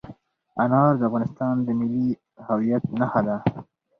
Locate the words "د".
0.97-1.01, 1.63-1.67